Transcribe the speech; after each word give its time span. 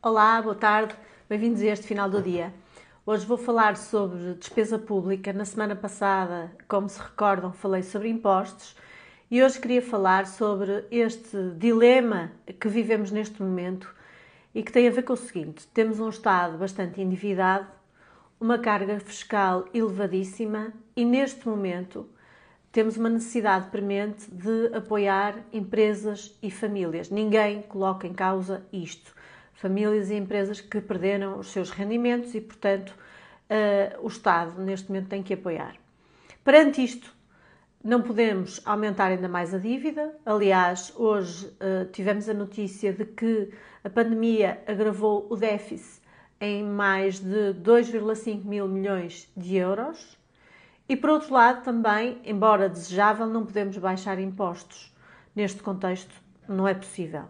Olá, 0.00 0.40
boa 0.40 0.54
tarde, 0.54 0.94
bem-vindos 1.28 1.60
a 1.60 1.66
este 1.66 1.84
final 1.84 2.08
do 2.08 2.22
dia. 2.22 2.54
Hoje 3.04 3.26
vou 3.26 3.36
falar 3.36 3.76
sobre 3.76 4.34
despesa 4.34 4.78
pública. 4.78 5.32
Na 5.32 5.44
semana 5.44 5.74
passada, 5.74 6.52
como 6.68 6.88
se 6.88 7.00
recordam, 7.00 7.52
falei 7.52 7.82
sobre 7.82 8.08
impostos 8.08 8.76
e 9.28 9.42
hoje 9.42 9.58
queria 9.58 9.82
falar 9.82 10.28
sobre 10.28 10.84
este 10.88 11.36
dilema 11.58 12.30
que 12.60 12.68
vivemos 12.68 13.10
neste 13.10 13.42
momento 13.42 13.92
e 14.54 14.62
que 14.62 14.70
tem 14.70 14.86
a 14.86 14.92
ver 14.92 15.02
com 15.02 15.14
o 15.14 15.16
seguinte: 15.16 15.66
temos 15.74 15.98
um 15.98 16.10
Estado 16.10 16.56
bastante 16.56 17.00
endividado, 17.00 17.66
uma 18.40 18.56
carga 18.56 19.00
fiscal 19.00 19.64
elevadíssima 19.74 20.72
e 20.94 21.04
neste 21.04 21.48
momento 21.48 22.08
temos 22.70 22.96
uma 22.96 23.08
necessidade 23.08 23.68
premente 23.68 24.30
de 24.30 24.72
apoiar 24.76 25.44
empresas 25.52 26.38
e 26.40 26.52
famílias. 26.52 27.10
Ninguém 27.10 27.62
coloca 27.62 28.06
em 28.06 28.14
causa 28.14 28.64
isto 28.72 29.17
famílias 29.58 30.08
e 30.08 30.14
empresas 30.14 30.60
que 30.60 30.80
perderam 30.80 31.38
os 31.38 31.48
seus 31.48 31.70
rendimentos 31.70 32.32
e, 32.34 32.40
portanto, 32.40 32.90
uh, 32.90 34.04
o 34.04 34.06
Estado 34.06 34.62
neste 34.62 34.88
momento 34.88 35.08
tem 35.08 35.22
que 35.22 35.34
apoiar. 35.34 35.74
Perante 36.44 36.82
isto, 36.82 37.12
não 37.82 38.00
podemos 38.00 38.60
aumentar 38.64 39.06
ainda 39.06 39.28
mais 39.28 39.52
a 39.52 39.58
dívida. 39.58 40.14
Aliás, 40.24 40.92
hoje 40.96 41.46
uh, 41.46 41.90
tivemos 41.90 42.28
a 42.28 42.34
notícia 42.34 42.92
de 42.92 43.04
que 43.04 43.50
a 43.82 43.90
pandemia 43.90 44.62
agravou 44.64 45.26
o 45.28 45.36
déficit 45.36 46.02
em 46.40 46.62
mais 46.62 47.18
de 47.18 47.52
2,5 47.54 48.44
mil 48.44 48.68
milhões 48.68 49.28
de 49.36 49.56
euros. 49.56 50.16
E 50.88 50.96
por 50.96 51.10
outro 51.10 51.34
lado, 51.34 51.64
também, 51.64 52.18
embora 52.24 52.68
desejável, 52.68 53.26
não 53.26 53.44
podemos 53.44 53.76
baixar 53.76 54.20
impostos. 54.20 54.94
Neste 55.34 55.62
contexto, 55.62 56.14
não 56.48 56.66
é 56.66 56.74
possível. 56.74 57.24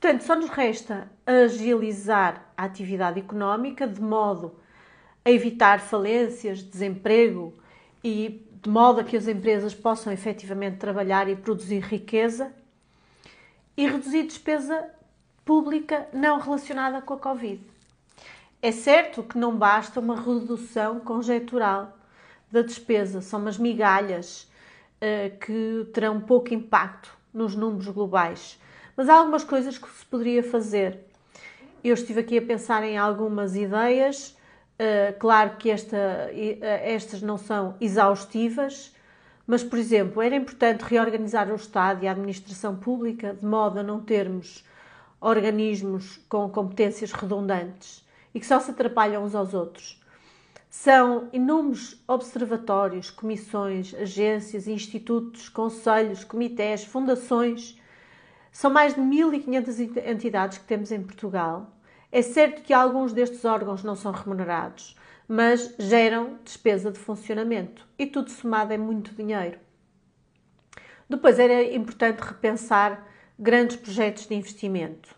Portanto, 0.00 0.22
só 0.22 0.36
nos 0.36 0.48
resta 0.48 1.10
agilizar 1.26 2.52
a 2.56 2.64
atividade 2.64 3.18
económica 3.18 3.86
de 3.86 4.00
modo 4.00 4.54
a 5.24 5.30
evitar 5.30 5.80
falências, 5.80 6.62
desemprego 6.62 7.52
e 8.02 8.46
de 8.62 8.70
modo 8.70 9.00
a 9.00 9.04
que 9.04 9.16
as 9.16 9.26
empresas 9.26 9.74
possam 9.74 10.12
efetivamente 10.12 10.76
trabalhar 10.76 11.28
e 11.28 11.34
produzir 11.34 11.80
riqueza 11.80 12.52
e 13.76 13.88
reduzir 13.88 14.22
despesa 14.24 14.88
pública 15.44 16.08
não 16.12 16.38
relacionada 16.38 17.02
com 17.02 17.14
a 17.14 17.18
Covid. 17.18 17.60
É 18.62 18.70
certo 18.70 19.22
que 19.24 19.36
não 19.36 19.56
basta 19.56 19.98
uma 19.98 20.20
redução 20.20 21.00
conjectural 21.00 21.96
da 22.50 22.62
despesa, 22.62 23.20
são 23.20 23.40
umas 23.40 23.58
migalhas 23.58 24.48
uh, 25.02 25.36
que 25.38 25.90
terão 25.92 26.20
pouco 26.20 26.54
impacto 26.54 27.16
nos 27.32 27.54
números 27.54 27.88
globais 27.88 28.58
mas 28.98 29.08
há 29.08 29.14
algumas 29.14 29.44
coisas 29.44 29.78
que 29.78 29.88
se 29.88 30.04
poderia 30.06 30.42
fazer. 30.42 30.98
Eu 31.84 31.94
estive 31.94 32.18
aqui 32.18 32.36
a 32.36 32.42
pensar 32.42 32.82
em 32.82 32.98
algumas 32.98 33.54
ideias. 33.54 34.36
Uh, 34.74 35.16
claro 35.20 35.52
que 35.56 35.70
esta, 35.70 35.96
uh, 35.96 36.64
estas 36.82 37.22
não 37.22 37.38
são 37.38 37.76
exaustivas, 37.80 38.92
mas, 39.46 39.62
por 39.62 39.78
exemplo, 39.78 40.20
era 40.20 40.34
importante 40.34 40.80
reorganizar 40.80 41.48
o 41.48 41.54
Estado 41.54 42.02
e 42.02 42.08
a 42.08 42.10
administração 42.10 42.74
pública 42.74 43.34
de 43.34 43.46
modo 43.46 43.78
a 43.78 43.84
não 43.84 44.00
termos 44.00 44.64
organismos 45.20 46.18
com 46.28 46.48
competências 46.48 47.12
redundantes 47.12 48.04
e 48.34 48.40
que 48.40 48.46
só 48.46 48.58
se 48.58 48.72
atrapalham 48.72 49.22
uns 49.22 49.34
aos 49.36 49.54
outros. 49.54 50.02
São 50.68 51.28
inúmeros 51.32 52.02
observatórios, 52.08 53.10
comissões, 53.10 53.94
agências, 53.94 54.66
institutos, 54.66 55.48
conselhos, 55.48 56.24
comitês, 56.24 56.82
fundações 56.82 57.77
são 58.58 58.72
mais 58.72 58.92
de 58.92 59.00
1.500 59.00 60.04
entidades 60.04 60.58
que 60.58 60.64
temos 60.64 60.90
em 60.90 61.00
Portugal. 61.00 61.78
É 62.10 62.20
certo 62.22 62.60
que 62.60 62.72
alguns 62.72 63.12
destes 63.12 63.44
órgãos 63.44 63.84
não 63.84 63.94
são 63.94 64.10
remunerados, 64.10 64.96
mas 65.28 65.76
geram 65.78 66.40
despesa 66.42 66.90
de 66.90 66.98
funcionamento 66.98 67.86
e 67.96 68.04
tudo 68.04 68.32
somado 68.32 68.72
é 68.72 68.76
muito 68.76 69.14
dinheiro. 69.14 69.60
Depois 71.08 71.38
era 71.38 71.62
importante 71.72 72.18
repensar 72.18 73.06
grandes 73.38 73.76
projetos 73.76 74.26
de 74.26 74.34
investimento. 74.34 75.14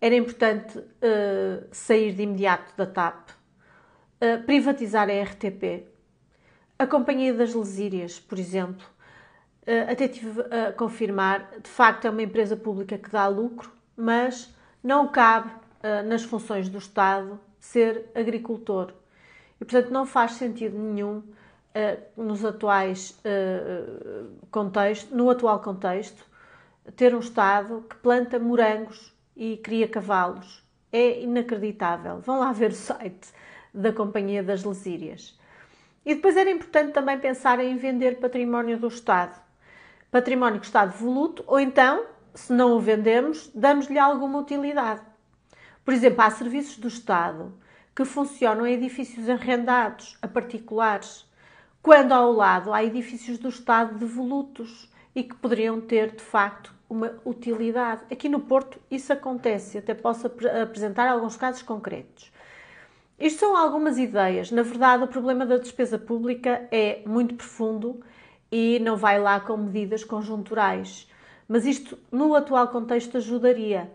Era 0.00 0.16
importante 0.16 0.78
uh, 0.78 1.64
sair 1.70 2.12
de 2.12 2.24
imediato 2.24 2.76
da 2.76 2.86
TAP, 2.86 3.30
uh, 3.30 4.44
privatizar 4.46 5.08
a 5.08 5.22
RTP, 5.22 5.86
a 6.76 6.88
Companhia 6.88 7.32
das 7.32 7.54
Lesírias, 7.54 8.18
por 8.18 8.36
exemplo, 8.36 8.84
até 9.90 10.08
tive 10.08 10.40
a 10.42 10.72
confirmar, 10.72 11.50
de 11.62 11.68
facto 11.68 12.06
é 12.06 12.10
uma 12.10 12.22
empresa 12.22 12.56
pública 12.56 12.96
que 12.96 13.10
dá 13.10 13.26
lucro, 13.26 13.70
mas 13.94 14.54
não 14.82 15.08
cabe 15.08 15.50
eh, 15.82 16.02
nas 16.02 16.22
funções 16.24 16.68
do 16.70 16.78
Estado 16.78 17.38
ser 17.60 18.06
agricultor. 18.14 18.94
E, 19.60 19.64
portanto, 19.64 19.90
não 19.90 20.06
faz 20.06 20.32
sentido 20.32 20.78
nenhum 20.78 21.22
eh, 21.74 21.98
nos 22.16 22.44
atuais 22.44 23.20
contexto, 24.50 25.14
no 25.14 25.28
atual 25.28 25.60
contexto, 25.60 26.24
ter 26.96 27.14
um 27.14 27.20
Estado 27.20 27.84
que 27.88 27.96
planta 27.96 28.38
morangos 28.38 29.12
e 29.36 29.58
cria 29.58 29.86
cavalos. 29.86 30.64
É 30.90 31.20
inacreditável. 31.20 32.20
Vão 32.20 32.38
lá 32.38 32.52
ver 32.52 32.70
o 32.70 32.74
site 32.74 33.28
da 33.74 33.92
Companhia 33.92 34.42
das 34.42 34.64
Lesírias. 34.64 35.38
E 36.06 36.14
depois 36.14 36.38
era 36.38 36.50
importante 36.50 36.92
também 36.92 37.18
pensar 37.18 37.60
em 37.60 37.76
vender 37.76 38.18
património 38.18 38.78
do 38.78 38.88
Estado 38.88 39.47
património 40.10 40.60
que 40.60 40.66
está 40.66 40.84
devoluto, 40.84 41.44
ou 41.46 41.60
então, 41.60 42.04
se 42.34 42.52
não 42.52 42.72
o 42.72 42.80
vendemos, 42.80 43.50
damos-lhe 43.54 43.98
alguma 43.98 44.38
utilidade. 44.38 45.02
Por 45.84 45.94
exemplo, 45.94 46.22
há 46.22 46.30
serviços 46.30 46.76
do 46.78 46.88
Estado 46.88 47.52
que 47.94 48.04
funcionam 48.04 48.66
em 48.66 48.74
edifícios 48.74 49.28
arrendados 49.28 50.16
a 50.22 50.28
particulares, 50.28 51.26
quando 51.82 52.12
ao 52.12 52.32
lado 52.32 52.72
há 52.72 52.84
edifícios 52.84 53.38
do 53.38 53.48
Estado 53.48 53.98
devolutos 53.98 54.90
e 55.14 55.22
que 55.22 55.34
poderiam 55.34 55.80
ter, 55.80 56.14
de 56.14 56.22
facto, 56.22 56.72
uma 56.88 57.14
utilidade. 57.24 58.02
Aqui 58.10 58.28
no 58.28 58.40
Porto 58.40 58.78
isso 58.90 59.12
acontece, 59.12 59.78
até 59.78 59.94
posso 59.94 60.26
apresentar 60.62 61.08
alguns 61.08 61.36
casos 61.36 61.62
concretos. 61.62 62.30
Isto 63.18 63.40
são 63.40 63.56
algumas 63.56 63.98
ideias. 63.98 64.50
Na 64.52 64.62
verdade, 64.62 65.02
o 65.02 65.08
problema 65.08 65.44
da 65.44 65.56
despesa 65.56 65.98
pública 65.98 66.68
é 66.70 67.02
muito 67.04 67.34
profundo 67.34 68.00
e 68.50 68.78
não 68.80 68.96
vai 68.96 69.20
lá 69.20 69.40
com 69.40 69.56
medidas 69.56 70.04
conjunturais. 70.04 71.10
Mas 71.46 71.64
isto, 71.64 71.98
no 72.10 72.34
atual 72.34 72.68
contexto, 72.68 73.16
ajudaria. 73.16 73.90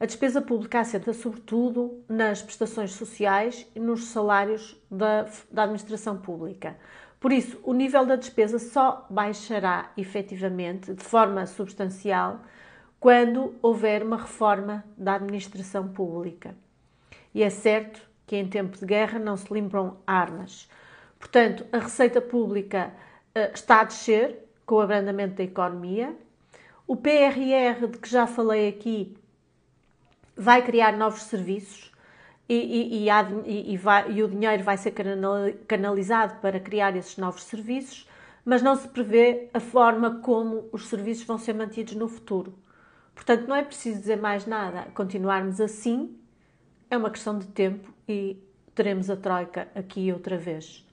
A 0.00 0.06
despesa 0.06 0.40
pública 0.40 0.80
assenta 0.80 1.12
sobretudo 1.12 2.02
nas 2.08 2.40
prestações 2.40 2.92
sociais 2.92 3.66
e 3.74 3.80
nos 3.80 4.06
salários 4.06 4.76
da, 4.90 5.26
da 5.50 5.64
administração 5.64 6.16
pública. 6.16 6.76
Por 7.18 7.32
isso, 7.32 7.58
o 7.64 7.72
nível 7.72 8.06
da 8.06 8.14
despesa 8.14 8.60
só 8.60 9.06
baixará 9.10 9.90
efetivamente, 9.96 10.94
de 10.94 11.02
forma 11.02 11.46
substancial, 11.46 12.40
quando 13.00 13.54
houver 13.60 14.04
uma 14.04 14.16
reforma 14.16 14.84
da 14.96 15.14
administração 15.14 15.88
pública. 15.88 16.54
E 17.34 17.42
é 17.42 17.50
certo 17.50 18.00
que 18.26 18.36
em 18.36 18.48
tempo 18.48 18.76
de 18.76 18.86
guerra 18.86 19.18
não 19.18 19.36
se 19.36 19.52
limpam 19.52 19.96
armas. 20.06 20.68
Portanto, 21.18 21.66
a 21.72 21.78
receita 21.78 22.20
pública 22.20 22.92
está 23.34 23.80
a 23.80 23.84
descer 23.84 24.48
com 24.64 24.76
o 24.76 24.80
abrandamento 24.80 25.36
da 25.36 25.44
economia. 25.44 26.14
O 26.86 26.96
PRR, 26.96 27.86
de 27.90 27.98
que 27.98 28.08
já 28.08 28.26
falei 28.26 28.68
aqui, 28.68 29.16
vai 30.36 30.62
criar 30.62 30.96
novos 30.96 31.22
serviços 31.22 31.92
e, 32.48 32.54
e, 32.54 33.04
e, 33.04 33.10
há, 33.10 33.26
vai, 33.78 34.12
e 34.12 34.22
o 34.22 34.28
dinheiro 34.28 34.62
vai 34.64 34.78
ser 34.78 34.94
canalizado 35.66 36.40
para 36.40 36.58
criar 36.58 36.96
esses 36.96 37.18
novos 37.18 37.42
serviços, 37.42 38.08
mas 38.44 38.62
não 38.62 38.74
se 38.74 38.88
prevê 38.88 39.50
a 39.52 39.60
forma 39.60 40.20
como 40.20 40.68
os 40.72 40.88
serviços 40.88 41.26
vão 41.26 41.36
ser 41.36 41.52
mantidos 41.52 41.94
no 41.94 42.08
futuro. 42.08 42.54
Portanto, 43.14 43.46
não 43.46 43.56
é 43.56 43.62
preciso 43.62 44.00
dizer 44.00 44.16
mais 44.16 44.46
nada. 44.46 44.86
Continuarmos 44.94 45.60
assim 45.60 46.16
é 46.90 46.96
uma 46.96 47.10
questão 47.10 47.38
de 47.38 47.46
tempo 47.48 47.92
e 48.08 48.42
teremos 48.74 49.10
a 49.10 49.16
Troika 49.16 49.68
aqui 49.74 50.10
outra 50.12 50.38
vez. 50.38 50.87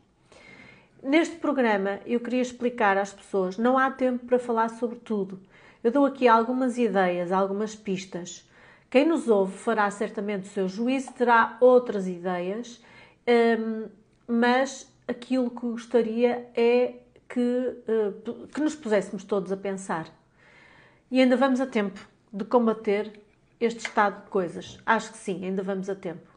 Neste 1.06 1.36
programa 1.36 2.00
eu 2.04 2.19
queria 2.19 2.42
explicar 2.42 2.98
às 2.98 3.13
pessoas, 3.13 3.60
não 3.60 3.78
há 3.78 3.92
tempo 3.92 4.25
para 4.25 4.40
falar 4.40 4.69
sobre 4.69 4.98
tudo. 4.98 5.40
Eu 5.84 5.92
dou 5.92 6.04
aqui 6.04 6.28
algumas 6.28 6.80
ideias, 6.80 7.31
algumas 7.31 7.75
pistas. 7.75 8.50
Quem 8.90 9.06
nos 9.06 9.28
ouve 9.28 9.56
fará 9.56 9.88
certamente 9.92 10.46
o 10.46 10.52
seu 10.52 10.68
juízo, 10.68 11.13
terá 11.13 11.57
outras 11.62 12.07
ideias, 12.07 12.84
hum, 13.28 13.88
mas 14.28 14.92
aquilo 15.07 15.52
que 15.52 15.68
gostaria 15.68 16.50
é 16.56 16.96
que, 17.30 17.84
eh, 17.88 18.12
que 18.52 18.62
nos 18.62 18.74
puséssemos 18.74 19.24
todos 19.24 19.52
a 19.52 19.57
pensar. 19.57 20.07
E 21.12 21.22
ainda 21.22 21.38
vamos 21.38 21.62
a 21.62 21.68
tempo 21.68 22.00
de 22.34 22.46
combater 22.46 23.13
este 23.60 23.81
estado 23.81 24.24
de 24.24 24.31
coisas. 24.31 24.80
Acho 24.84 25.12
que 25.12 25.19
sim, 25.19 25.46
ainda 25.46 25.62
vamos 25.62 25.88
a 25.88 25.94
tempo. 25.94 26.34